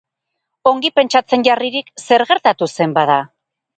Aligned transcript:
Ongi 0.69 0.91
pentsatzen 0.99 1.45
jarririk, 1.49 1.93
zer 2.07 2.25
gertatu 2.33 2.71
zen, 2.77 2.97
bada? 2.97 3.19